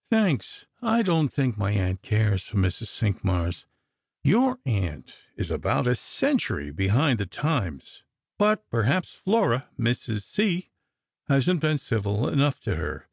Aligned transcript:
"Thanks. 0.10 0.66
1 0.78 1.04
don't 1.04 1.32
think 1.32 1.58
my 1.58 1.72
aunt 1.72 2.00
cares 2.02 2.44
for 2.44 2.58
Mrs. 2.58 2.86
Cinqmars." 2.86 3.64
"You 4.22 4.60
aunt 4.64 5.18
is 5.34 5.50
about 5.50 5.88
a 5.88 5.96
century 5.96 6.70
behind 6.70 7.18
the 7.18 7.26
times; 7.26 8.04
but 8.38 8.70
per 8.70 8.84
haps 8.84 9.10
Flora— 9.14 9.68
Mrs. 9.80 10.22
C.— 10.22 10.70
hasn't 11.28 11.58
been 11.58 11.78
civil 11.78 12.28
enough 12.28 12.60
to 12.60 12.76
her. 12.76 13.08